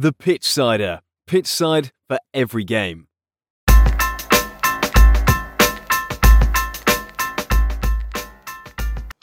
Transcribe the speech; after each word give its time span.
The 0.00 0.14
Pitchsider. 0.14 1.00
Pitch 1.26 1.46
side 1.46 1.92
for 2.08 2.18
every 2.32 2.64
game. 2.64 3.08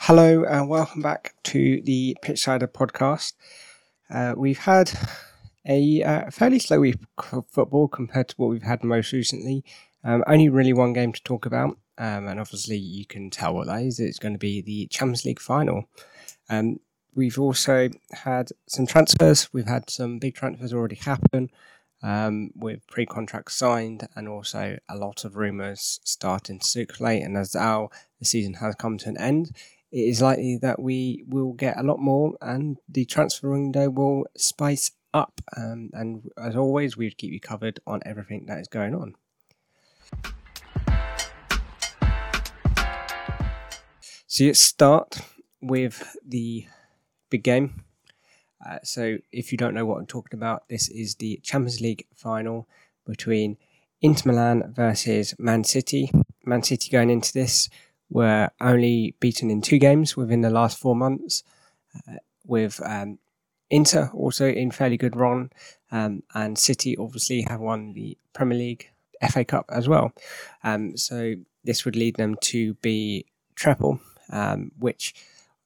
Hello 0.01 0.43
and 0.43 0.69
welcome 0.69 1.01
back 1.01 1.33
to 1.45 1.81
the 1.81 2.15
Pitch 2.21 2.45
Pitchsider 2.45 2.67
podcast. 2.67 3.33
Uh, 4.11 4.35
we've 4.37 4.59
had 4.59 4.91
a 5.67 6.03
uh, 6.03 6.29
fairly 6.29 6.59
slow 6.59 6.81
week 6.81 6.99
of 7.31 7.47
football 7.49 7.87
compared 7.87 8.27
to 8.27 8.35
what 8.35 8.51
we've 8.51 8.61
had 8.61 8.83
most 8.83 9.11
recently. 9.13 9.63
Um, 10.03 10.23
only 10.27 10.47
really 10.47 10.73
one 10.73 10.93
game 10.93 11.11
to 11.11 11.23
talk 11.23 11.47
about, 11.47 11.71
um, 11.97 12.27
and 12.27 12.39
obviously 12.39 12.77
you 12.77 13.07
can 13.07 13.31
tell 13.31 13.55
what 13.55 13.65
that 13.65 13.81
is. 13.81 13.99
It's 13.99 14.19
going 14.19 14.35
to 14.35 14.37
be 14.37 14.61
the 14.61 14.85
Champions 14.91 15.25
League 15.25 15.39
final. 15.39 15.89
Um, 16.49 16.81
we've 17.17 17.39
also 17.39 17.89
had 18.13 18.51
some 18.69 18.85
transfers. 18.85 19.49
We've 19.51 19.67
had 19.67 19.89
some 19.89 20.19
big 20.19 20.35
transfers 20.35 20.71
already 20.71 20.95
happen 20.95 21.49
um, 22.03 22.51
with 22.55 22.85
pre-contracts 22.87 23.55
signed, 23.55 24.07
and 24.15 24.29
also 24.29 24.77
a 24.87 24.95
lot 24.95 25.25
of 25.25 25.35
rumours 25.35 25.99
starting 26.03 26.59
to 26.59 26.65
circulate. 26.65 27.23
And 27.23 27.35
as 27.35 27.55
our 27.55 27.89
the 28.19 28.25
season 28.25 28.53
has 28.55 28.75
come 28.75 28.97
to 28.99 29.09
an 29.09 29.17
end, 29.17 29.51
it 29.91 30.01
is 30.01 30.21
likely 30.21 30.57
that 30.61 30.79
we 30.79 31.23
will 31.27 31.53
get 31.53 31.79
a 31.79 31.83
lot 31.83 31.99
more, 31.99 32.37
and 32.39 32.77
the 32.87 33.05
transfer 33.05 33.49
window 33.49 33.89
will 33.89 34.27
spice 34.37 34.91
up. 35.13 35.41
Um, 35.57 35.89
and 35.93 36.29
as 36.37 36.55
always, 36.55 36.95
we 36.95 37.07
would 37.07 37.17
keep 37.17 37.33
you 37.33 37.39
covered 37.39 37.79
on 37.87 38.01
everything 38.05 38.45
that 38.45 38.59
is 38.59 38.67
going 38.67 38.93
on. 38.93 39.15
So 44.27 44.43
let's 44.43 44.59
start 44.59 45.17
with 45.61 46.15
the 46.23 46.67
big 47.29 47.43
game. 47.43 47.83
Uh, 48.65 48.79
so, 48.83 49.17
if 49.31 49.51
you 49.51 49.57
don't 49.57 49.73
know 49.73 49.85
what 49.85 49.97
I'm 49.99 50.07
talking 50.07 50.37
about, 50.37 50.67
this 50.67 50.89
is 50.89 51.15
the 51.15 51.39
Champions 51.43 51.79
League 51.79 52.07
final 52.15 52.67
between 53.05 53.57
Inter 54.01 54.31
Milan 54.31 54.73
versus 54.75 55.35
Man 55.37 55.63
City. 55.63 56.11
Man 56.45 56.63
City 56.63 56.89
going 56.89 57.09
into 57.09 57.33
this 57.33 57.69
were 58.09 58.49
only 58.61 59.15
beaten 59.19 59.51
in 59.51 59.61
two 59.61 59.77
games 59.77 60.15
within 60.15 60.41
the 60.41 60.49
last 60.49 60.77
four 60.77 60.95
months, 60.95 61.43
uh, 62.07 62.15
with 62.45 62.81
um, 62.85 63.19
Inter 63.69 64.09
also 64.13 64.47
in 64.47 64.71
fairly 64.71 64.97
good 64.97 65.15
run, 65.15 65.51
um, 65.91 66.23
and 66.33 66.57
City 66.57 66.95
obviously 66.97 67.41
have 67.49 67.59
won 67.59 67.93
the 67.93 68.17
Premier 68.33 68.57
League, 68.57 68.89
FA 69.29 69.43
Cup 69.43 69.65
as 69.69 69.87
well. 69.87 70.13
Um, 70.63 70.95
so 70.95 71.35
this 71.63 71.83
would 71.83 71.95
lead 71.95 72.15
them 72.15 72.35
to 72.41 72.75
be 72.75 73.25
treble, 73.55 73.99
um, 74.31 74.71
which, 74.79 75.13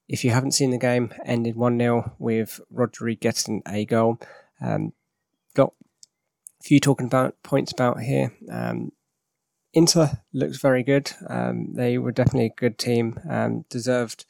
if 0.08 0.24
you 0.24 0.30
haven't 0.30 0.52
seen 0.52 0.70
the 0.70 0.78
game, 0.78 1.12
ended 1.24 1.56
1 1.56 1.78
0 1.78 2.14
with 2.18 2.60
Rodri 2.72 3.18
getting 3.18 3.62
a 3.66 3.84
goal. 3.84 4.18
Um, 4.60 4.92
got 5.54 5.72
a 6.60 6.64
few 6.64 6.80
talking 6.80 7.06
about 7.06 7.42
points 7.42 7.72
about 7.72 8.00
here. 8.00 8.32
Um, 8.50 8.92
Inter 9.72 10.20
looks 10.32 10.58
very 10.58 10.82
good. 10.82 11.12
Um, 11.28 11.72
they 11.74 11.98
were 11.98 12.12
definitely 12.12 12.46
a 12.46 12.60
good 12.60 12.78
team. 12.78 13.18
Um, 13.28 13.64
deserved 13.70 14.26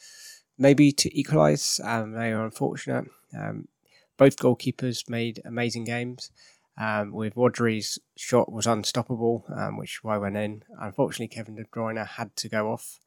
maybe 0.57 0.93
to 0.93 1.19
equalise. 1.19 1.81
Um, 1.81 2.13
they 2.13 2.33
are 2.33 2.45
unfortunate. 2.45 3.07
Um, 3.37 3.69
both 4.17 4.37
goalkeepers 4.37 5.09
made 5.09 5.43
amazing 5.45 5.85
games. 5.85 6.31
With 6.79 7.35
Rodri's 7.35 7.99
shot 8.17 8.53
was 8.53 8.67
unstoppable, 8.67 9.45
which 9.77 10.05
why 10.05 10.17
went 10.17 10.37
in. 10.37 10.63
Unfortunately, 10.81 11.29
Kevin 11.29 11.57
De 11.57 11.65
Bruyne 11.65 12.07
had 12.07 12.37
to 12.37 12.49
go 12.49 12.73
off 12.73 13.01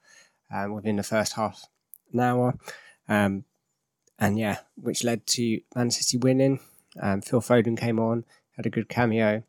within 0.70 0.98
the 0.98 1.04
first 1.04 1.34
half 1.34 1.68
hour, 2.20 2.58
and 3.08 3.44
yeah, 4.20 4.60
which 4.76 5.04
led 5.04 5.28
to 5.28 5.62
Man 5.76 5.92
City 5.92 6.18
winning. 6.18 6.60
Phil 7.24 7.42
Foden 7.42 7.78
came 7.78 8.00
on, 8.00 8.26
had 8.56 8.66
a 8.66 8.70
good 8.70 8.90
cameo. 8.90 9.44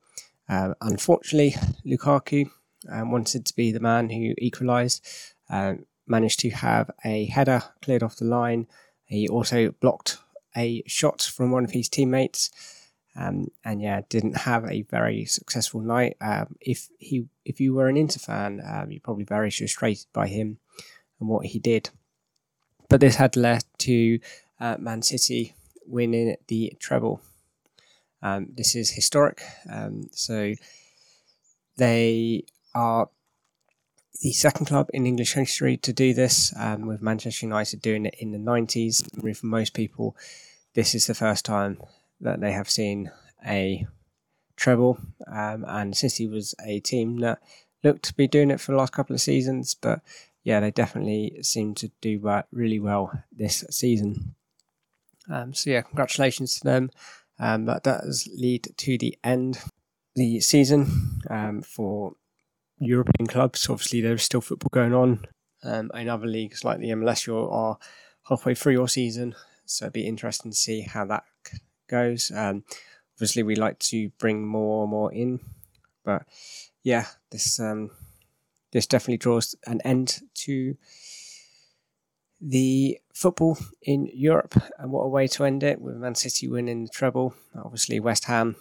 Uh, 0.49 0.75
unfortunately, 0.81 1.55
Lukaku 1.85 2.51
um, 2.91 3.11
wanted 3.11 3.45
to 3.47 3.57
be 3.57 3.73
the 3.73 3.81
man 3.81 4.11
who 4.11 4.35
equalised. 4.39 5.05
Um, 5.49 5.87
managed 6.07 6.41
to 6.41 6.51
have 6.51 6.91
a 7.05 7.27
header 7.27 7.63
cleared 7.83 8.03
off 8.03 8.17
the 8.17 8.25
line. 8.25 8.67
He 9.07 9.29
also 9.29 9.73
blocked 9.81 10.19
a 10.57 10.83
shot 10.87 11.23
from 11.23 11.51
one 11.51 11.65
of 11.65 11.73
his 11.73 11.89
teammates. 11.89 12.51
Um, 13.19 13.49
and 13.65 13.81
yeah, 13.81 14.03
didn't 14.09 14.37
have 14.37 14.65
a 14.67 14.83
very 14.83 15.25
successful 15.25 15.81
night. 15.81 16.17
Um, 16.21 16.57
if 16.61 16.89
he, 16.99 17.27
if 17.45 17.61
you 17.61 17.75
were 17.75 17.89
an 17.89 17.97
Inter 17.97 18.19
fan, 18.19 18.61
um, 18.65 18.91
you're 18.91 19.01
probably 19.01 19.25
very 19.25 19.51
frustrated 19.51 20.07
by 20.13 20.29
him 20.29 20.59
and 21.19 21.29
what 21.29 21.47
he 21.47 21.59
did. 21.59 21.91
But 22.89 23.01
this 23.01 23.17
had 23.17 23.37
led 23.37 23.65
to 23.79 24.19
uh, 24.61 24.77
Man 24.79 25.03
City 25.03 25.55
winning 25.87 26.37
the 26.49 26.73
treble. 26.79 27.21
Um, 28.23 28.49
this 28.55 28.75
is 28.75 28.91
historic. 28.91 29.43
Um, 29.71 30.09
so 30.13 30.55
they 31.77 32.45
are 32.75 33.09
the 34.23 34.33
second 34.33 34.67
club 34.67 34.89
in 34.95 35.07
English 35.07 35.35
history 35.35 35.77
to 35.79 35.93
do 35.93 36.15
this, 36.15 36.55
um, 36.59 36.87
with 36.87 37.03
Manchester 37.03 37.47
United 37.47 37.83
doing 37.83 38.07
it 38.07 38.17
in 38.19 38.33
the 38.33 38.39
90s. 38.39 39.07
I 39.19 39.23
mean, 39.23 39.35
for 39.35 39.47
most 39.47 39.75
people, 39.75 40.17
this 40.75 40.95
is 40.95 41.07
the 41.07 41.15
first 41.15 41.45
time 41.45 41.81
that 42.21 42.41
they 42.41 42.53
have 42.53 42.71
seen 42.71 43.11
a 43.47 43.87
treble. 44.57 44.99
Um, 45.27 45.65
and 45.69 45.97
City 45.97 46.27
was 46.27 46.55
a 46.65 46.81
team 46.81 47.19
that 47.19 47.41
looked 47.85 48.05
to 48.05 48.15
be 48.15 48.27
doing 48.27 48.51
it 48.51 48.61
for 48.61 48.73
the 48.73 48.79
last 48.79 48.93
couple 48.93 49.15
of 49.15 49.21
seasons, 49.21 49.75
but 49.75 50.01
yeah, 50.47 50.61
they 50.61 50.71
definitely 50.71 51.39
seem 51.43 51.75
to 51.75 51.91
do 52.01 52.21
really 52.53 52.79
well 52.79 53.11
this 53.33 53.65
season. 53.69 54.37
Um, 55.29 55.53
so 55.53 55.71
yeah, 55.71 55.83
congratulations 55.83 56.61
to 56.61 56.65
them. 56.65 56.91
Um, 57.41 57.65
but 57.65 57.83
that 57.83 58.03
does 58.03 58.29
lead 58.33 58.69
to 58.77 58.97
the 58.97 59.19
end 59.25 59.59
the 60.15 60.39
season 60.39 61.21
um, 61.29 61.63
for 61.63 62.13
European 62.79 63.27
clubs. 63.27 63.69
Obviously, 63.69 64.01
there's 64.01 64.23
still 64.23 64.41
football 64.41 64.71
going 64.73 64.95
on 64.95 65.27
um, 65.65 65.91
in 65.95 66.09
other 66.09 66.29
leagues 66.29 66.63
like 66.63 66.79
the 66.79 66.91
MLS. 66.91 67.27
You 67.27 67.39
are 67.39 67.77
halfway 68.29 68.55
through 68.55 68.75
your 68.75 68.89
season, 68.89 69.35
so 69.65 69.87
it'd 69.87 69.95
be 69.95 70.07
interesting 70.07 70.53
to 70.53 70.57
see 70.57 70.83
how 70.83 71.07
that 71.07 71.25
goes. 71.89 72.31
Um, 72.33 72.63
obviously, 73.17 73.43
we 73.43 73.57
like 73.57 73.81
to 73.81 74.11
bring 74.11 74.47
more 74.47 74.85
and 74.85 74.91
more 74.93 75.13
in, 75.13 75.41
but 76.05 76.23
yeah, 76.85 77.07
this 77.33 77.59
um, 77.59 77.91
this 78.77 78.87
definitely 78.87 79.17
draws 79.17 79.55
an 79.67 79.81
end 79.87 80.21
to 80.35 80.77
the 82.43 83.01
football 83.15 83.57
in 83.81 84.07
Europe. 84.13 84.55
And 84.79 84.93
what 84.93 85.05
a 85.05 85.09
way 85.09 85.27
to 85.29 85.45
end 85.45 85.63
it 85.63 85.81
with 85.81 85.97
Man 85.97 86.15
City 86.15 86.47
winning 86.47 86.85
the 86.85 86.91
treble. 86.91 87.35
Obviously, 87.59 88.01
West 88.01 88.27
Ham 88.27 88.55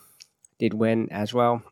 did 0.58 0.74
win 0.74 1.12
as 1.12 1.34
well 1.34 1.64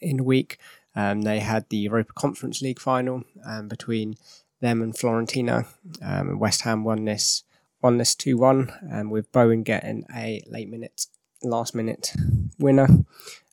in 0.00 0.18
the 0.18 0.22
week. 0.22 0.58
Um, 0.94 1.22
they 1.22 1.40
had 1.40 1.68
the 1.68 1.78
Europa 1.78 2.12
Conference 2.12 2.62
League 2.62 2.78
final 2.78 3.24
um, 3.44 3.66
between 3.66 4.14
them 4.60 4.80
and 4.80 4.94
Fiorentina. 4.94 5.66
Um, 6.00 6.38
West 6.38 6.60
Ham 6.60 6.84
won 6.84 7.06
this 7.06 7.42
won 7.82 7.98
this 7.98 8.14
two 8.14 8.36
one, 8.36 8.72
um, 8.92 9.10
with 9.10 9.32
Bowen 9.32 9.64
getting 9.64 10.06
a 10.14 10.40
late 10.46 10.70
minute, 10.70 11.06
last 11.42 11.74
minute 11.74 12.12
winner. 12.56 12.86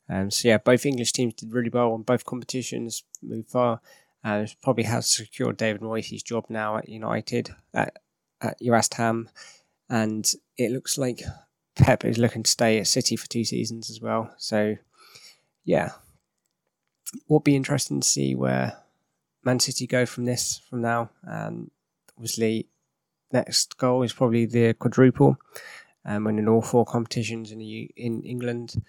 Um, 0.08 0.30
so 0.30 0.48
yeah, 0.48 0.58
both 0.58 0.86
English 0.86 1.12
teams 1.12 1.34
did 1.34 1.52
really 1.52 1.70
well 1.70 1.92
on 1.92 2.02
both 2.02 2.24
competitions, 2.24 3.04
moved 3.22 3.48
far. 3.48 3.80
Uh, 4.22 4.46
probably 4.62 4.84
has 4.84 5.06
secured 5.06 5.56
David 5.56 5.82
Moyes' 5.82 6.24
job 6.24 6.46
now 6.48 6.78
at 6.78 6.88
United 6.88 7.54
at, 7.74 7.98
at 8.40 8.56
West 8.62 8.94
Ham, 8.94 9.28
and 9.90 10.32
it 10.56 10.70
looks 10.70 10.96
like 10.96 11.20
Pep 11.76 12.04
is 12.04 12.16
looking 12.16 12.42
to 12.42 12.50
stay 12.50 12.78
at 12.78 12.86
City 12.86 13.16
for 13.16 13.28
two 13.28 13.44
seasons 13.44 13.90
as 13.90 14.00
well. 14.00 14.32
So 14.38 14.76
yeah, 15.64 15.92
will 17.28 17.40
be 17.40 17.56
interesting 17.56 18.00
to 18.00 18.08
see 18.08 18.34
where 18.34 18.76
Man 19.44 19.60
City 19.60 19.86
go 19.86 20.06
from 20.06 20.24
this 20.24 20.60
from 20.70 20.82
now. 20.82 21.10
And 21.22 21.70
obviously, 22.16 22.68
next 23.32 23.76
goal 23.76 24.02
is 24.02 24.12
probably 24.12 24.46
the 24.46 24.74
quadruple, 24.74 25.36
um, 26.04 26.24
winning 26.24 26.48
all 26.48 26.62
four 26.62 26.84
competitions 26.84 27.50
in 27.50 27.58
the, 27.58 27.90
in 27.96 28.22
England. 28.22 28.82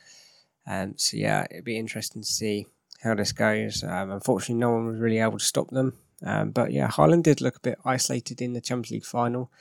Um, 0.67 0.93
so 0.97 1.17
yeah, 1.17 1.45
it'd 1.51 1.65
be 1.65 1.77
interesting 1.77 2.21
to 2.21 2.27
see 2.27 2.67
how 3.01 3.13
this 3.15 3.31
goes. 3.31 3.83
Um, 3.83 4.11
unfortunately, 4.11 4.55
no 4.55 4.71
one 4.71 4.87
was 4.87 4.99
really 4.99 5.19
able 5.19 5.37
to 5.37 5.45
stop 5.45 5.69
them. 5.69 5.93
Um, 6.23 6.51
but 6.51 6.71
yeah, 6.71 6.87
Haaland 6.87 7.23
did 7.23 7.41
look 7.41 7.57
a 7.57 7.61
bit 7.61 7.79
isolated 7.85 8.41
in 8.41 8.53
the 8.53 8.61
Champions 8.61 8.91
League 8.91 9.05
final. 9.05 9.51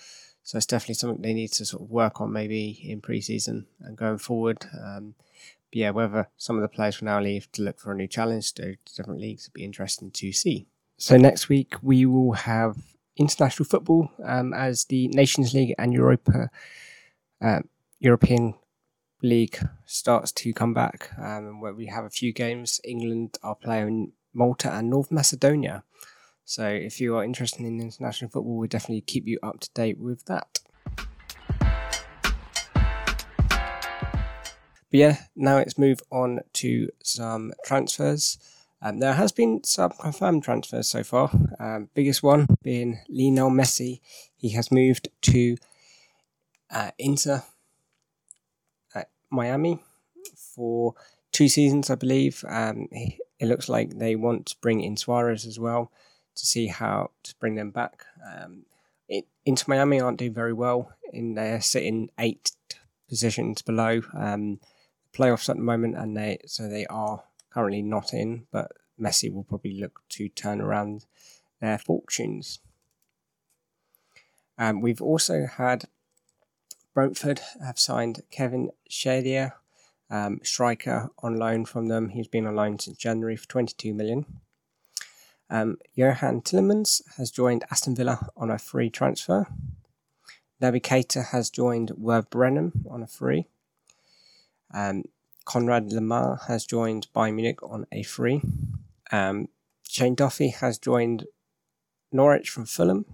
So 0.43 0.59
it's 0.59 0.67
definitely 0.67 0.95
something 0.95 1.23
they 1.23 1.35
need 1.35 1.53
to 1.53 1.65
sort 1.65 1.83
of 1.83 1.91
work 1.91 2.21
on 2.21 2.33
maybe 2.33 2.79
in 2.83 3.01
pre-season 3.01 3.67
and 3.81 3.97
going 3.97 4.19
forward. 4.19 4.67
Um, 4.79 5.15
but 5.71 5.77
yeah, 5.77 5.91
whether 5.91 6.29
some 6.37 6.57
of 6.57 6.63
the 6.63 6.69
players 6.69 7.01
will 7.01 7.07
now 7.07 7.21
leave 7.21 7.51
to 7.53 7.63
look 7.63 7.81
for 7.81 7.93
a 7.93 7.97
new 7.97 8.07
challenge 8.07 8.53
to 8.55 8.77
different 8.95 9.21
leagues 9.21 9.49
would 9.49 9.55
be 9.55 9.65
interesting 9.65 10.11
to 10.13 10.33
see. 10.33 10.67
So 10.99 11.17
next 11.17 11.49
week 11.49 11.75
we 11.83 12.07
will 12.07 12.33
have 12.33 12.77
international 13.17 13.67
football 13.67 14.11
um, 14.23 14.53
as 14.53 14.85
the 14.85 15.09
Nations 15.09 15.55
League 15.55 15.75
and 15.79 15.93
Europa 15.93 16.51
uh, 17.41 17.61
European 17.99 18.55
League 19.25 19.59
starts 19.87 20.31
to 20.33 20.53
come 20.53 20.75
back, 20.75 21.11
um, 21.19 21.61
where 21.61 21.73
we 21.73 21.87
have 21.87 22.05
a 22.05 22.11
few 22.11 22.33
games. 22.33 22.81
England 22.85 23.39
are 23.43 23.55
playing 23.55 24.13
Malta 24.35 24.71
and 24.71 24.91
North 24.91 25.11
Macedonia. 25.11 25.83
So 26.45 26.69
if 26.69 27.01
you 27.01 27.17
are 27.17 27.25
interested 27.25 27.61
in 27.61 27.81
international 27.81 28.31
football, 28.31 28.59
we'll 28.59 28.69
definitely 28.69 29.01
keep 29.01 29.27
you 29.27 29.39
up 29.43 29.61
to 29.61 29.71
date 29.73 29.99
with 29.99 30.27
that. 30.27 30.61
But 34.91 35.01
yeah, 35.01 35.17
now 35.35 35.57
let's 35.57 35.79
move 35.79 36.03
on 36.11 36.41
to 36.55 36.91
some 37.03 37.53
transfers. 37.65 38.39
Um, 38.83 38.99
there 38.99 39.15
has 39.15 39.33
been 39.33 39.65
some 39.65 39.93
confirmed 39.99 40.45
transfers 40.45 40.87
so 40.87 41.03
far. 41.03 41.31
Um, 41.59 41.89
biggest 41.95 42.23
one 42.23 42.47
being 42.63 43.01
Lionel 43.09 43.51
Messi. 43.51 44.01
He 44.37 44.51
has 44.51 44.71
moved 44.71 45.09
to 45.23 45.57
uh, 46.71 46.91
Inter 46.99 47.43
Miami 49.31 49.83
for 50.37 50.95
two 51.33 51.49
seasons, 51.49 51.91
I 51.91 51.97
believe. 51.97 52.45
Um, 52.49 52.89
it 52.93 53.47
looks 53.47 53.69
like 53.69 53.99
they 53.99 54.17
want 54.17 54.47
to 54.47 54.57
bring 54.61 54.81
in 54.81 54.97
Suarez 54.97 55.47
as 55.47 55.59
well 55.59 55.91
to 56.37 56.47
see 56.47 56.67
how 56.67 57.11
to 57.23 57.35
bring 57.39 57.55
them 57.55 57.71
back. 57.71 58.05
Um, 58.25 58.65
it, 59.09 59.27
Inter 59.45 59.65
Miami 59.69 60.01
aren't 60.01 60.19
doing 60.19 60.35
very 60.35 60.53
well 60.53 60.93
in 61.13 61.35
they're 61.35 61.61
sitting 61.61 62.11
eight 62.19 62.53
positions 63.09 63.63
below 63.63 64.03
um, 64.15 64.61
playoffs 65.13 65.49
at 65.49 65.57
the 65.57 65.63
moment, 65.63 65.97
and 65.97 66.17
they 66.17 66.39
so 66.47 66.69
they 66.69 66.87
are 66.87 67.23
currently 67.51 67.83
not 67.83 68.13
in. 68.13 68.47
But 68.51 68.73
Messi 69.01 69.33
will 69.33 69.45
probably 69.45 69.79
look 69.79 70.01
to 70.11 70.29
turn 70.29 70.61
around 70.61 71.07
their 71.61 71.79
fortunes. 71.79 72.61
Um, 74.57 74.81
we've 74.81 75.03
also 75.03 75.47
had 75.47 75.87
Brentford 76.95 77.41
have 77.63 77.79
signed 77.79 78.23
Kevin 78.31 78.71
Schade, 78.89 79.53
um, 80.09 80.39
striker 80.45 81.11
on 81.19 81.37
loan 81.37 81.65
from 81.65 81.89
them. 81.89 82.11
He's 82.11 82.29
been 82.29 82.47
on 82.47 82.55
loan 82.55 82.79
since 82.79 82.97
January 82.97 83.35
for 83.37 83.49
22 83.49 83.93
million. 83.93 84.27
Um, 85.51 85.79
Johan 85.95 86.41
Tielemans 86.41 87.03
has 87.17 87.31
joined 87.33 87.65
Aston 87.71 87.97
Villa 87.97 88.29
on 88.37 88.51
a 88.51 88.59
free 88.59 88.91
transfer. 88.91 89.49
Naby 90.63 90.81
Keita 90.81 91.27
has 91.33 91.51
joined 91.51 91.91
Werder 91.97 92.71
on 92.89 93.03
a 93.03 93.07
free. 93.07 93.49
Um, 94.73 95.05
Konrad 95.45 95.91
Laimer 95.91 96.47
has 96.47 96.65
joined 96.65 97.09
Bayern 97.15 97.35
Munich 97.35 97.63
on 97.63 97.87
a 97.93 98.03
free. 98.05 98.41
Um, 99.11 99.49
Shane 99.83 100.15
Duffy 100.15 100.49
has 100.49 100.79
joined 100.79 101.27
Norwich 102.13 102.49
from 102.49 102.65
Fulham. 102.65 103.05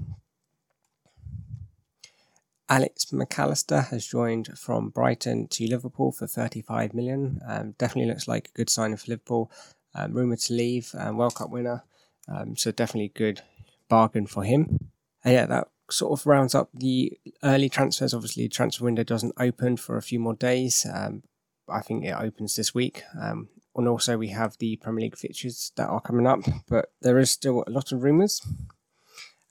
Alex 2.71 3.13
Mac 3.13 3.37
Allister 3.37 3.81
has 3.81 4.07
joined 4.07 4.57
from 4.57 4.91
Brighton 4.91 5.49
to 5.49 5.67
Liverpool 5.67 6.13
for 6.13 6.29
35 6.29 6.95
million. 6.95 7.41
Um, 7.47 7.75
definitely 7.79 8.13
looks 8.13 8.29
like 8.29 8.49
a 8.49 8.57
good 8.57 8.71
signing 8.71 8.97
for 8.97 9.11
Liverpool. 9.11 9.51
Um, 9.93 10.13
rumoured 10.15 10.39
to 10.39 10.55
leave, 10.55 10.95
um, 10.97 11.17
World 11.17 11.35
Cup 11.35 11.51
winner. 11.51 11.83
Um, 12.29 12.57
so 12.57 12.71
definitely 12.71 13.09
good 13.09 13.43
bargain 13.89 14.29
for 14.29 14.45
him. 14.45 14.91
And 15.25 15.35
yeah, 15.35 15.47
that 15.47 15.67
sort 15.91 16.19
of 16.19 16.25
rounds 16.27 16.55
up 16.55 16.69
the 16.73 17.19
early 17.43 17.69
transfers. 17.69 18.15
Obviously, 18.15 18.49
transfer 18.49 18.85
window 18.85 19.03
doesn't 19.03 19.35
open 19.37 19.77
for 19.77 19.97
a 19.97 20.03
few 20.03 20.21
more 20.21 20.35
days. 20.35 20.87
Um, 20.93 21.25
I 21.69 21.81
think 21.81 22.05
it 22.05 22.15
opens 22.17 22.55
this 22.55 22.73
week. 22.73 23.03
Um, 23.21 23.49
and 23.75 23.89
also, 23.89 24.17
we 24.17 24.29
have 24.29 24.57
the 24.59 24.77
Premier 24.77 25.03
League 25.03 25.19
fixtures 25.19 25.73
that 25.75 25.89
are 25.89 26.01
coming 26.01 26.27
up, 26.27 26.41
but 26.69 26.93
there 27.03 27.19
is 27.19 27.33
still 27.33 27.65
a 27.67 27.71
lot 27.71 27.91
of 27.91 28.05
rumours. 28.05 28.41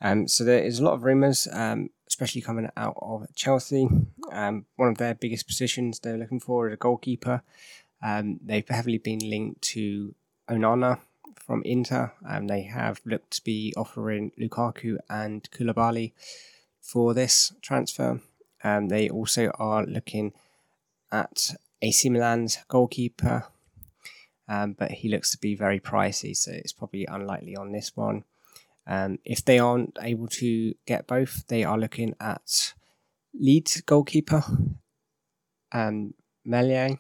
Um, 0.02 0.28
so 0.28 0.44
there 0.44 0.64
is 0.64 0.80
a 0.80 0.84
lot 0.84 0.94
of 0.94 1.04
rumours, 1.04 1.48
um, 1.52 1.90
especially 2.10 2.42
coming 2.42 2.70
out 2.76 2.98
of 3.02 3.28
Chelsea. 3.36 3.88
Um, 4.32 4.66
one 4.76 4.90
of 4.90 4.98
their 4.98 5.14
biggest 5.14 5.48
positions 5.48 6.00
they're 6.00 6.18
looking 6.18 6.40
for 6.40 6.68
is 6.68 6.74
a 6.74 6.78
goalkeeper. 6.78 7.44
Um, 8.04 8.40
they've 8.44 8.68
heavily 8.68 8.98
been 8.98 9.20
linked 9.20 9.62
to 9.74 10.16
Onana 10.50 11.00
from 11.36 11.62
Inter. 11.64 12.14
and 12.28 12.50
they 12.50 12.64
have 12.64 13.02
looked 13.06 13.32
to 13.32 13.44
be 13.44 13.74
offering 13.78 14.32
Lukaku 14.40 14.98
and 15.10 15.50
Koulibaly 15.52 16.14
for 16.82 17.14
this 17.14 17.54
transfer. 17.62 18.20
Um, 18.64 18.90
they 18.90 19.10
also 19.10 19.52
are 19.60 19.86
looking 19.86 20.34
at 21.12 21.56
AC 21.82 22.10
Milan's 22.10 22.60
goalkeeper, 22.68 23.46
um, 24.48 24.74
but 24.74 24.92
he 24.92 25.10
looks 25.10 25.32
to 25.32 25.38
be 25.38 25.56
very 25.56 25.80
pricey, 25.80 26.36
so 26.36 26.52
it's 26.52 26.74
probably 26.74 27.06
unlikely 27.06 27.56
on 27.56 27.72
this 27.72 27.96
one. 27.96 28.26
Um, 28.90 29.20
if 29.24 29.46
they 29.46 29.60
aren't 29.60 29.98
able 30.02 30.28
to 30.28 30.74
get 30.88 31.06
both, 31.06 31.46
they 31.48 31.64
are 31.64 31.78
looking 31.78 32.16
at 32.20 32.74
Leeds 33.40 33.82
goalkeeper, 33.82 34.44
um, 35.72 36.16
Meslier. 36.44 36.98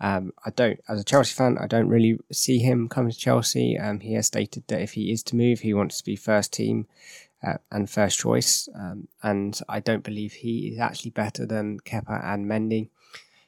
Um, 0.00 0.32
I 0.46 0.50
don't, 0.50 0.78
as 0.88 1.00
a 1.00 1.04
Chelsea 1.04 1.34
fan, 1.34 1.58
I 1.58 1.66
don't 1.66 1.88
really 1.88 2.20
see 2.30 2.60
him 2.60 2.88
coming 2.88 3.10
to 3.10 3.18
Chelsea. 3.18 3.76
Um, 3.76 3.98
he 3.98 4.14
has 4.14 4.28
stated 4.28 4.62
that 4.68 4.80
if 4.80 4.92
he 4.92 5.10
is 5.10 5.24
to 5.24 5.36
move, 5.36 5.58
he 5.58 5.74
wants 5.74 5.98
to 5.98 6.04
be 6.04 6.14
first 6.14 6.52
team 6.52 6.86
uh, 7.44 7.54
and 7.72 7.90
first 7.90 8.20
choice. 8.20 8.68
Um, 8.72 9.08
and 9.20 9.60
I 9.68 9.80
don't 9.80 10.04
believe 10.04 10.34
he 10.34 10.68
is 10.68 10.78
actually 10.78 11.10
better 11.10 11.44
than 11.44 11.80
Kepa 11.80 12.24
and 12.24 12.46
Mendy. 12.46 12.90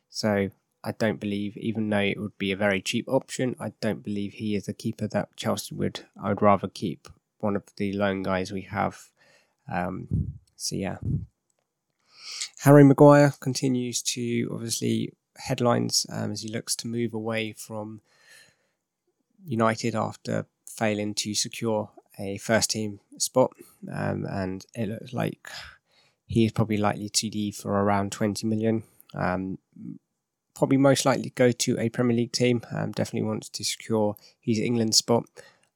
So 0.08 0.50
I 0.82 0.90
don't 0.90 1.20
believe, 1.20 1.56
even 1.56 1.88
though 1.88 1.98
it 1.98 2.18
would 2.18 2.36
be 2.36 2.50
a 2.50 2.56
very 2.56 2.82
cheap 2.82 3.08
option, 3.08 3.54
I 3.60 3.74
don't 3.80 4.02
believe 4.02 4.32
he 4.32 4.56
is 4.56 4.66
a 4.66 4.72
keeper 4.72 5.06
that 5.06 5.36
Chelsea 5.36 5.76
would. 5.76 6.00
I 6.20 6.30
would 6.30 6.42
rather 6.42 6.66
keep 6.66 7.08
one 7.42 7.56
of 7.56 7.64
the 7.76 7.92
lone 7.92 8.22
guys 8.22 8.52
we 8.52 8.62
have. 8.62 8.98
Um, 9.70 10.34
so 10.56 10.76
yeah. 10.76 10.98
Harry 12.60 12.84
Maguire 12.84 13.32
continues 13.40 14.02
to 14.02 14.50
obviously 14.52 15.14
headlines 15.36 16.06
um, 16.12 16.32
as 16.32 16.42
he 16.42 16.48
looks 16.48 16.76
to 16.76 16.86
move 16.86 17.14
away 17.14 17.52
from 17.52 18.02
United 19.44 19.94
after 19.94 20.46
failing 20.66 21.14
to 21.14 21.34
secure 21.34 21.90
a 22.18 22.36
first 22.38 22.70
team 22.70 23.00
spot. 23.18 23.52
Um, 23.90 24.26
and 24.30 24.66
it 24.74 24.88
looks 24.88 25.12
like 25.12 25.48
he 26.26 26.44
is 26.44 26.52
probably 26.52 26.76
likely 26.76 27.08
to 27.08 27.30
leave 27.30 27.56
for 27.56 27.72
around 27.72 28.12
20 28.12 28.46
million. 28.46 28.82
Um, 29.14 29.58
probably 30.54 30.76
most 30.76 31.06
likely 31.06 31.30
go 31.30 31.52
to 31.52 31.78
a 31.78 31.88
Premier 31.88 32.16
League 32.16 32.32
team. 32.32 32.62
Um, 32.74 32.92
definitely 32.92 33.26
wants 33.26 33.48
to 33.48 33.64
secure 33.64 34.16
his 34.38 34.58
England 34.58 34.94
spot. 34.94 35.24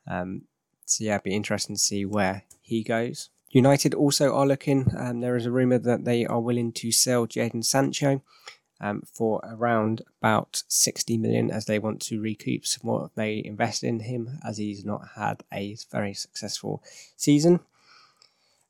Um, 0.06 0.43
so 0.85 1.05
yeah, 1.05 1.15
it'd 1.15 1.25
be 1.25 1.35
interesting 1.35 1.77
to 1.77 1.81
see 1.81 2.05
where 2.05 2.45
he 2.61 2.83
goes. 2.83 3.31
United 3.51 3.95
also 3.95 4.35
are 4.35 4.47
looking. 4.47 4.91
Um, 4.99 5.21
there 5.21 5.37
is 5.37 5.47
a 5.47 5.51
rumor 5.51 5.79
that 5.79 6.05
they 6.05 6.27
are 6.27 6.41
willing 6.41 6.73
to 6.73 6.91
sell 6.91 7.27
Jadon 7.27 7.65
Sancho 7.65 8.23
um, 8.81 9.03
for 9.13 9.41
around 9.45 10.03
about 10.21 10.63
60 10.69 11.17
million 11.19 11.51
as 11.51 11.67
they 11.67 11.79
want 11.79 12.01
to 12.03 12.21
recoup 12.21 12.67
some 12.67 12.81
more 12.85 13.11
they 13.15 13.43
invested 13.45 13.87
in 13.87 14.01
him 14.01 14.39
as 14.45 14.59
he's 14.59 14.85
not 14.85 15.03
had 15.17 15.43
a 15.53 15.77
very 15.91 16.15
successful 16.15 16.83
season. 17.17 17.61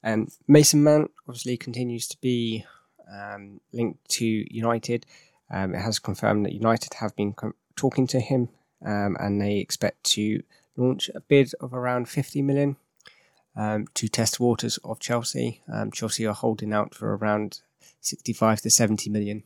Um, 0.03 0.29
Mason 0.47 0.85
Mount 0.85 1.11
obviously 1.27 1.57
continues 1.57 2.07
to 2.09 2.19
be 2.21 2.65
um, 3.11 3.61
linked 3.73 4.07
to 4.11 4.27
United. 4.55 5.07
Um, 5.51 5.75
it 5.75 5.81
has 5.81 5.99
confirmed 5.99 6.45
that 6.45 6.53
United 6.53 6.95
have 6.95 7.17
been 7.17 7.33
com- 7.33 7.55
talking 7.75 8.07
to 8.09 8.21
him 8.21 8.51
um, 8.85 9.17
and 9.19 9.41
they 9.41 9.57
expect 9.57 10.05
to 10.05 10.43
launch 10.77 11.11
a 11.15 11.21
bid 11.21 11.53
of 11.61 11.73
around 11.73 12.09
50 12.09 12.43
million 12.43 12.77
um, 13.57 13.87
to 13.95 14.09
test 14.09 14.41
waters 14.41 14.79
of 14.85 15.01
Chelsea. 15.01 15.63
Um, 15.73 15.91
Chelsea 15.91 16.27
are 16.27 16.35
holding 16.35 16.73
out 16.73 16.95
for 16.95 17.17
around 17.17 17.61
65 18.01 18.61
to 18.63 18.71
70 18.71 19.11
million 19.11 19.45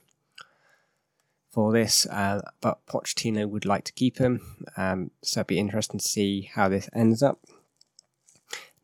for 1.50 1.72
this, 1.72 2.06
uh, 2.06 2.40
but 2.60 2.84
Pochettino 2.86 3.48
would 3.48 3.64
like 3.64 3.84
to 3.84 3.92
keep 3.92 4.18
him. 4.18 4.40
Um, 4.76 5.10
so 5.22 5.40
it'd 5.40 5.48
be 5.48 5.58
interesting 5.58 5.98
to 5.98 6.08
see 6.08 6.50
how 6.54 6.68
this 6.68 6.88
ends 6.94 7.22
up. 7.22 7.40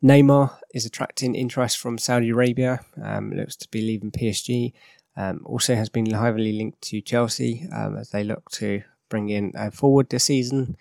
Neymar 0.03 0.57
is 0.73 0.85
attracting 0.85 1.35
interest 1.35 1.77
from 1.77 1.97
Saudi 1.97 2.29
Arabia. 2.29 2.81
Um, 3.01 3.31
looks 3.31 3.55
to 3.57 3.69
be 3.69 3.81
leaving 3.81 4.11
PSG. 4.11 4.73
Um, 5.17 5.41
also 5.45 5.75
has 5.75 5.89
been 5.89 6.11
heavily 6.11 6.51
linked 6.51 6.81
to 6.83 7.01
Chelsea 7.01 7.67
um, 7.73 7.97
as 7.97 8.09
they 8.09 8.23
look 8.23 8.49
to 8.51 8.83
bring 9.09 9.29
in 9.29 9.53
uh, 9.57 9.71
forward 9.71 10.09
this 10.09 10.25
season. 10.25 10.75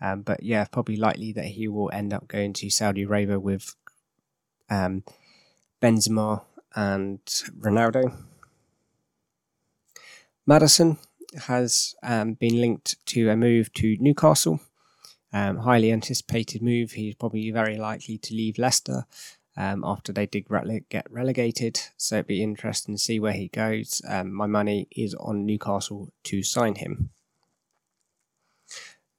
Um, 0.00 0.22
but 0.22 0.42
yeah, 0.42 0.64
probably 0.66 0.96
likely 0.96 1.32
that 1.32 1.46
he 1.46 1.68
will 1.68 1.90
end 1.92 2.12
up 2.12 2.28
going 2.28 2.52
to 2.54 2.70
Saudi 2.70 3.02
Arabia 3.02 3.40
with 3.40 3.74
um, 4.68 5.04
Benzema 5.80 6.42
and 6.74 7.20
Ronaldo. 7.58 8.14
Madison 10.46 10.98
has 11.46 11.94
um, 12.02 12.34
been 12.34 12.60
linked 12.60 13.04
to 13.06 13.30
a 13.30 13.36
move 13.36 13.72
to 13.74 13.96
Newcastle. 13.98 14.60
Um, 15.32 15.58
highly 15.58 15.92
anticipated 15.92 16.62
move. 16.62 16.92
He's 16.92 17.14
probably 17.14 17.50
very 17.50 17.76
likely 17.76 18.16
to 18.18 18.34
leave 18.34 18.58
Leicester 18.58 19.04
um, 19.56 19.82
after 19.84 20.12
they 20.12 20.26
did 20.26 20.46
rele- 20.46 20.88
get 20.88 21.10
relegated. 21.10 21.80
So 21.96 22.16
it'd 22.16 22.26
be 22.26 22.42
interesting 22.42 22.94
to 22.94 22.98
see 22.98 23.18
where 23.18 23.32
he 23.32 23.48
goes. 23.48 24.00
Um, 24.08 24.32
my 24.32 24.46
money 24.46 24.88
is 24.92 25.14
on 25.14 25.44
Newcastle 25.44 26.12
to 26.24 26.42
sign 26.42 26.76
him. 26.76 27.10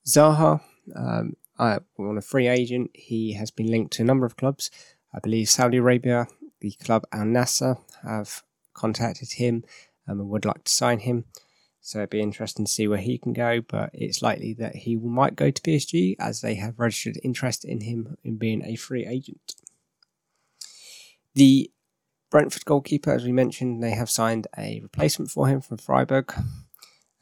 Zaha, 0.07 0.61
um, 0.95 1.35
I, 1.59 1.79
on 1.99 2.17
a 2.17 2.21
free 2.21 2.47
agent, 2.47 2.91
he 2.93 3.33
has 3.33 3.51
been 3.51 3.69
linked 3.69 3.93
to 3.93 4.03
a 4.03 4.05
number 4.05 4.25
of 4.25 4.37
clubs. 4.37 4.71
I 5.13 5.19
believe 5.19 5.49
Saudi 5.49 5.77
Arabia, 5.77 6.27
the 6.61 6.71
club 6.83 7.05
Al 7.11 7.25
Nassr, 7.25 7.79
have 8.03 8.43
contacted 8.73 9.33
him 9.33 9.63
um, 10.07 10.19
and 10.19 10.29
would 10.29 10.45
like 10.45 10.63
to 10.63 10.71
sign 10.71 10.99
him. 10.99 11.25
So 11.81 11.99
it'd 11.99 12.09
be 12.09 12.21
interesting 12.21 12.65
to 12.65 12.71
see 12.71 12.87
where 12.87 12.99
he 12.99 13.17
can 13.17 13.33
go, 13.33 13.61
but 13.61 13.89
it's 13.93 14.21
likely 14.21 14.53
that 14.55 14.75
he 14.75 14.95
might 14.97 15.35
go 15.35 15.51
to 15.51 15.61
PSG 15.61 16.15
as 16.19 16.41
they 16.41 16.55
have 16.55 16.79
registered 16.79 17.19
interest 17.23 17.63
in 17.63 17.81
him 17.81 18.17
in 18.23 18.37
being 18.37 18.63
a 18.65 18.75
free 18.75 19.05
agent. 19.05 19.55
The 21.33 21.71
Brentford 22.29 22.65
goalkeeper, 22.65 23.11
as 23.11 23.23
we 23.23 23.31
mentioned, 23.31 23.81
they 23.81 23.91
have 23.91 24.09
signed 24.09 24.47
a 24.57 24.81
replacement 24.81 25.31
for 25.31 25.47
him 25.47 25.61
from 25.61 25.77
Freiburg. 25.77 26.33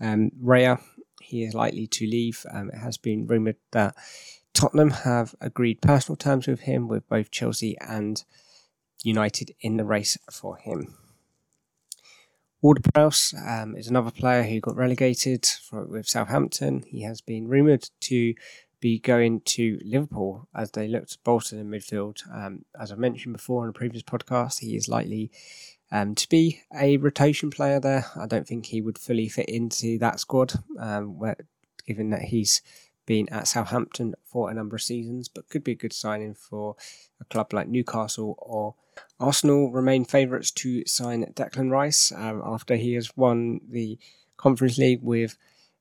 Um, 0.01 0.31
Raya, 0.43 0.81
he 1.25 1.43
is 1.43 1.53
likely 1.53 1.87
to 1.87 2.05
leave. 2.05 2.45
Um, 2.51 2.69
it 2.69 2.77
has 2.77 2.97
been 2.97 3.27
rumoured 3.27 3.57
that 3.71 3.95
Tottenham 4.53 4.91
have 4.91 5.35
agreed 5.41 5.81
personal 5.81 6.15
terms 6.15 6.47
with 6.47 6.61
him, 6.61 6.87
with 6.87 7.07
both 7.09 7.31
Chelsea 7.31 7.77
and 7.81 8.23
United 9.03 9.53
in 9.59 9.77
the 9.77 9.85
race 9.85 10.17
for 10.31 10.57
him. 10.57 10.95
Ward-Prowse 12.61 13.35
um, 13.47 13.75
is 13.75 13.87
another 13.87 14.11
player 14.11 14.43
who 14.43 14.59
got 14.59 14.75
relegated 14.75 15.45
for, 15.45 15.85
with 15.85 16.07
Southampton. 16.07 16.83
He 16.87 17.03
has 17.03 17.21
been 17.21 17.47
rumoured 17.47 17.89
to 18.01 18.33
be 18.85 18.99
going 18.99 19.41
to 19.41 19.79
Liverpool 19.83 20.47
as 20.53 20.69
they 20.69 20.87
look 20.87 21.07
to 21.07 21.17
bolster 21.23 21.57
in 21.57 21.71
midfield. 21.71 22.21
Um, 22.31 22.65
as 22.79 22.91
I 22.91 22.95
mentioned 22.95 23.35
before 23.35 23.63
in 23.63 23.71
a 23.71 23.73
previous 23.73 24.03
podcast, 24.03 24.59
he 24.59 24.75
is 24.75 24.87
likely 24.87 25.31
um, 25.91 26.13
to 26.13 26.29
be 26.29 26.61
a 26.71 26.97
rotation 26.97 27.49
player 27.49 27.79
there. 27.79 28.05
I 28.15 28.27
don't 28.27 28.47
think 28.47 28.67
he 28.67 28.81
would 28.81 28.99
fully 28.99 29.27
fit 29.27 29.49
into 29.49 29.97
that 29.97 30.19
squad, 30.19 30.53
um, 30.77 31.17
where, 31.17 31.35
given 31.87 32.11
that 32.11 32.21
he's 32.21 32.61
been 33.07 33.27
at 33.29 33.47
Southampton 33.47 34.13
for 34.23 34.51
a 34.51 34.53
number 34.53 34.75
of 34.75 34.83
seasons, 34.83 35.29
but 35.29 35.49
could 35.49 35.63
be 35.63 35.71
a 35.71 35.81
good 35.83 35.91
signing 35.91 36.35
for 36.35 36.75
a 37.19 37.25
club 37.25 37.53
like 37.53 37.67
Newcastle 37.67 38.35
or 38.37 38.75
Arsenal. 39.19 39.71
Remain 39.71 40.05
favourites 40.05 40.51
to 40.51 40.85
sign 40.85 41.25
Declan 41.33 41.71
Rice 41.71 42.11
um, 42.15 42.39
after 42.45 42.75
he 42.75 42.93
has 42.93 43.17
won 43.17 43.61
the 43.67 43.97
Conference 44.37 44.77
League 44.77 45.01
with 45.01 45.39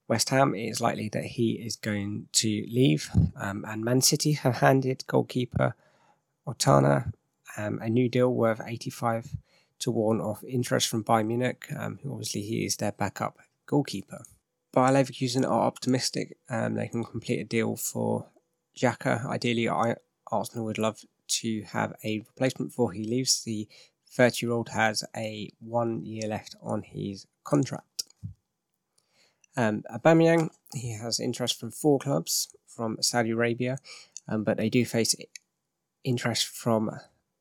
West 0.09 0.31
Ham. 0.31 0.55
It 0.55 0.69
is 0.69 0.81
likely 0.81 1.09
that 1.11 1.25
he 1.25 1.53
is 1.53 1.77
going 1.77 2.29
to 2.33 2.67
leave, 2.69 3.11
um, 3.37 3.65
and 3.67 3.85
Man 3.85 4.01
City 4.01 4.33
have 4.33 4.57
handed 4.57 5.05
goalkeeper 5.07 5.75
Onana 6.47 7.13
um, 7.57 7.79
a 7.81 7.89
new 7.89 8.09
deal 8.09 8.33
worth 8.33 8.61
85 8.65 9.31
to 9.81 9.91
warn 9.91 10.21
off 10.21 10.43
interest 10.45 10.89
from 10.89 11.05
Bayern 11.05 11.27
Munich. 11.27 11.67
Um, 11.77 11.99
obviously, 12.09 12.43
he 12.43 12.65
is 12.65 12.77
their 12.77 12.93
backup 12.93 13.39
goalkeeper. 13.67 14.25
Bayer 14.73 14.93
Leverkusen 14.93 15.45
are 15.45 15.63
optimistic. 15.63 16.37
Um, 16.51 16.75
they 16.75 16.89
can 16.89 17.05
complete 17.05 17.41
a 17.41 17.45
deal 17.45 17.77
for 17.77 18.27
Xhaka. 18.77 19.25
Ideally, 19.27 19.69
I, 19.69 19.95
Arsenal 20.31 20.65
would 20.65 20.79
love 20.79 21.01
to 21.27 21.63
have 21.63 21.95
a 22.03 22.21
replacement 22.21 22.73
before 22.73 22.93
he 22.93 23.05
leaves. 23.05 23.43
The 23.45 23.69
30 24.11 24.47
year 24.47 24.53
old 24.53 24.71
has 24.71 25.05
a 25.17 25.51
one 25.61 26.05
year 26.05 26.29
left 26.29 26.57
on 26.63 26.83
his 26.83 27.27
contract. 27.45 27.94
Um, 29.57 29.85
he 30.75 30.93
has 30.93 31.21
interest 31.21 31.61
from 31.61 31.71
four 31.71 31.99
clubs 31.99 32.55
from 32.67 32.97
Saudi 33.01 33.31
Arabia, 33.31 33.79
um, 34.29 34.43
but 34.45 34.57
they 34.57 34.69
do 34.69 34.85
face 34.85 35.15
interest 36.03 36.47
from 36.47 36.91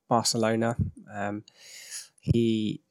Barcelona. 0.07 0.75
Um, 1.11 1.43
he 2.19 2.81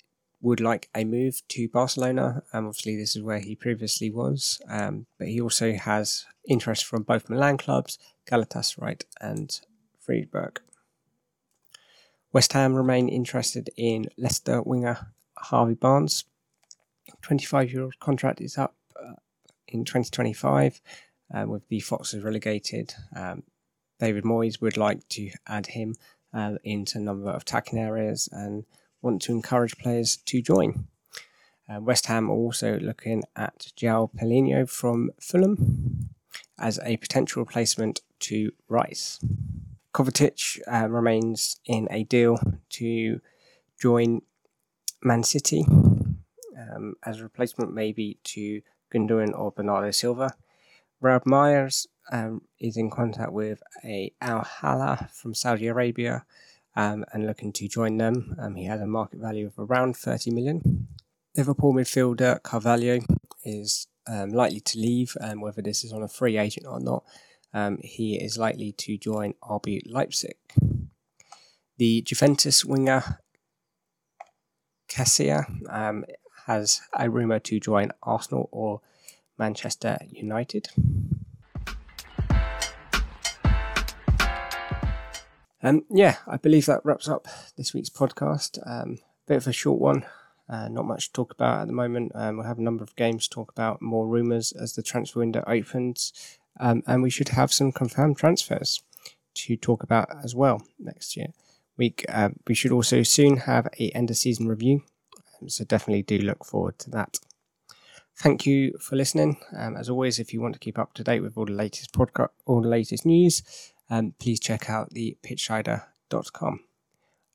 would 0.40 0.60
like 0.60 0.88
a 0.94 1.04
move 1.04 1.40
to 1.48 1.68
Barcelona. 1.68 2.42
Um, 2.52 2.66
obviously, 2.66 2.96
this 2.96 3.14
is 3.14 3.22
where 3.22 3.38
he 3.38 3.54
previously 3.54 4.10
was, 4.10 4.60
um, 4.68 5.06
but 5.18 5.28
he 5.28 5.40
also 5.40 5.72
has 5.72 6.26
interest 6.48 6.84
from 6.84 7.04
both 7.04 7.30
Milan 7.30 7.56
clubs, 7.56 7.98
Galatasaray 8.28 9.02
and 9.20 9.60
Freiburg. 10.00 10.60
West 12.32 12.54
Ham 12.54 12.74
remain 12.74 13.08
interested 13.08 13.70
in 13.76 14.06
Leicester 14.16 14.62
winger 14.62 15.12
Harvey 15.36 15.74
Barnes. 15.74 16.24
25 17.20 17.72
year 17.72 17.82
old 17.82 18.00
contract 18.00 18.40
is 18.40 18.58
up 18.58 18.74
in 19.68 19.84
2025 19.84 20.80
uh, 21.34 21.44
with 21.46 21.66
the 21.68 21.80
Foxes 21.80 22.22
relegated. 22.22 22.94
Um, 23.14 23.42
David 23.98 24.24
Moyes 24.24 24.60
would 24.60 24.76
like 24.76 25.08
to 25.10 25.30
add 25.46 25.68
him 25.68 25.94
uh, 26.34 26.54
into 26.64 26.98
a 26.98 27.00
number 27.00 27.30
of 27.30 27.42
attacking 27.42 27.78
areas 27.78 28.28
and 28.32 28.64
want 29.00 29.22
to 29.22 29.32
encourage 29.32 29.78
players 29.78 30.16
to 30.16 30.42
join. 30.42 30.86
Uh, 31.68 31.80
West 31.80 32.06
Ham 32.06 32.28
are 32.28 32.34
also 32.34 32.78
looking 32.80 33.22
at 33.36 33.72
João 33.76 34.10
Palhinha 34.14 34.68
from 34.68 35.10
Fulham 35.20 36.10
as 36.58 36.78
a 36.84 36.96
potential 36.96 37.42
replacement 37.42 38.00
to 38.20 38.52
Rice. 38.68 39.20
Kovacic 39.94 40.58
uh, 40.72 40.88
remains 40.88 41.60
in 41.66 41.86
a 41.90 42.04
deal 42.04 42.38
to 42.70 43.20
join 43.80 44.22
Man 45.02 45.22
City 45.22 45.64
um, 45.68 46.94
as 47.04 47.20
a 47.20 47.22
replacement, 47.22 47.74
maybe 47.74 48.18
to 48.24 48.62
Gundogan 48.92 49.38
or 49.38 49.52
Bernardo 49.52 49.90
Silva. 49.90 50.34
Riyad 51.02 51.24
Mahrez 51.24 51.86
um, 52.10 52.42
is 52.60 52.76
in 52.76 52.90
contact 52.90 53.32
with 53.32 53.62
a 53.84 54.12
Al 54.20 54.42
Ahli 54.42 55.10
from 55.10 55.34
Saudi 55.34 55.66
Arabia 55.66 56.24
um, 56.76 57.04
and 57.12 57.26
looking 57.26 57.52
to 57.54 57.68
join 57.68 57.96
them. 57.96 58.36
Um, 58.38 58.54
he 58.54 58.66
has 58.66 58.80
a 58.80 58.86
market 58.86 59.20
value 59.20 59.46
of 59.46 59.54
around 59.58 59.96
30 59.96 60.30
million. 60.30 60.88
Liverpool 61.36 61.72
midfielder 61.72 62.42
Carvalho 62.42 63.00
is 63.44 63.86
um, 64.06 64.30
likely 64.30 64.60
to 64.60 64.78
leave, 64.78 65.16
and 65.20 65.40
whether 65.40 65.62
this 65.62 65.84
is 65.84 65.92
on 65.92 66.02
a 66.02 66.08
free 66.08 66.36
agent 66.36 66.66
or 66.66 66.80
not, 66.80 67.04
um, 67.54 67.78
he 67.82 68.16
is 68.16 68.38
likely 68.38 68.72
to 68.72 68.96
join 68.98 69.34
RB 69.42 69.82
Leipzig. 69.86 70.36
The 71.78 72.02
Juventus 72.02 72.64
winger 72.64 73.18
Cassia 74.88 75.46
um, 75.70 76.04
has 76.46 76.80
a 76.98 77.08
rumour 77.08 77.38
to 77.40 77.60
join 77.60 77.90
Arsenal 78.02 78.48
or 78.52 78.80
Manchester 79.38 79.98
United. 80.10 80.68
Um, 85.62 85.84
yeah, 85.90 86.16
I 86.26 86.36
believe 86.38 86.66
that 86.66 86.84
wraps 86.84 87.08
up 87.08 87.28
this 87.56 87.72
week's 87.72 87.90
podcast. 87.90 88.58
Um, 88.66 88.98
bit 89.26 89.36
of 89.36 89.46
a 89.46 89.52
short 89.52 89.80
one, 89.80 90.04
uh, 90.48 90.68
not 90.68 90.86
much 90.86 91.06
to 91.06 91.12
talk 91.12 91.32
about 91.32 91.60
at 91.60 91.66
the 91.68 91.72
moment. 91.72 92.12
Um, 92.14 92.36
we'll 92.36 92.46
have 92.46 92.58
a 92.58 92.62
number 92.62 92.82
of 92.82 92.96
games 92.96 93.28
to 93.28 93.34
talk 93.34 93.52
about, 93.52 93.80
more 93.80 94.08
rumours 94.08 94.52
as 94.52 94.74
the 94.74 94.82
transfer 94.82 95.20
window 95.20 95.44
opens, 95.46 96.12
um, 96.58 96.82
and 96.86 97.02
we 97.02 97.10
should 97.10 97.30
have 97.30 97.52
some 97.52 97.70
confirmed 97.70 98.16
transfers 98.18 98.82
to 99.34 99.56
talk 99.56 99.82
about 99.82 100.08
as 100.24 100.34
well 100.34 100.62
next 100.78 101.16
year. 101.16 101.28
Week 101.76 102.04
uh, 102.08 102.30
we 102.46 102.54
should 102.54 102.72
also 102.72 103.02
soon 103.02 103.38
have 103.38 103.68
a 103.78 103.90
end 103.90 104.10
of 104.10 104.16
season 104.16 104.48
review, 104.48 104.82
so 105.48 105.64
definitely 105.64 106.02
do 106.02 106.18
look 106.18 106.44
forward 106.44 106.78
to 106.80 106.90
that. 106.90 107.18
Thank 108.16 108.46
you 108.46 108.76
for 108.78 108.96
listening. 108.96 109.38
Um, 109.56 109.76
as 109.76 109.88
always, 109.88 110.18
if 110.18 110.32
you 110.32 110.40
want 110.40 110.54
to 110.54 110.60
keep 110.60 110.78
up 110.78 110.92
to 110.94 111.04
date 111.04 111.20
with 111.20 111.36
all 111.36 111.46
the 111.46 111.52
latest 111.52 111.92
podcast, 111.92 112.28
all 112.46 112.60
the 112.60 112.68
latest 112.68 113.06
news, 113.06 113.42
um, 113.90 114.14
please 114.18 114.38
check 114.38 114.68
out 114.68 114.90
the 114.90 115.16
pitchsider.com 115.22 116.60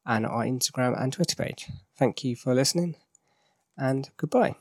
and 0.05 0.25
our 0.25 0.45
Instagram 0.45 1.01
and 1.01 1.11
Twitter 1.11 1.35
page. 1.35 1.67
Thank 1.97 2.23
you 2.23 2.35
for 2.35 2.53
listening 2.53 2.95
and 3.77 4.09
goodbye. 4.17 4.55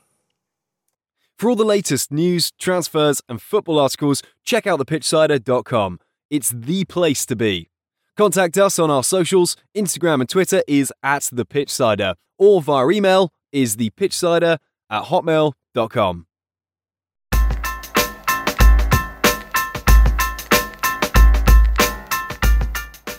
For 1.37 1.49
all 1.49 1.55
the 1.55 1.63
latest 1.63 2.11
news, 2.11 2.51
transfers, 2.59 3.21
and 3.29 3.41
football 3.41 3.79
articles, 3.79 4.23
check 4.43 4.65
out 4.65 4.79
thepitchsider.com. 4.79 5.99
It's 6.29 6.49
the 6.49 6.83
place 6.85 7.25
to 7.27 7.35
be. 7.35 7.69
Contact 8.17 8.57
us 8.57 8.79
on 8.79 8.89
our 8.89 9.03
socials. 9.03 9.55
Instagram 9.75 10.21
and 10.21 10.27
Twitter 10.27 10.63
is 10.67 10.91
at 11.03 11.29
the 11.31 11.45
Pitchsider, 11.45 12.15
or 12.39 12.61
via 12.63 12.89
email 12.89 13.31
is 13.51 13.77
the 13.77 13.89
thepitchsider 13.91 14.57
at 14.89 15.03
hotmail.com. 15.05 16.27